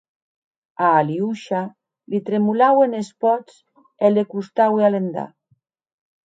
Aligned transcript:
A 0.85 0.85
Aliosha 1.01 1.59
li 2.13 2.21
tremolauen 2.29 2.97
es 3.01 3.13
pòts 3.27 3.61
e 4.09 4.13
li 4.15 4.25
costaue 4.33 4.89
alendar. 4.89 5.29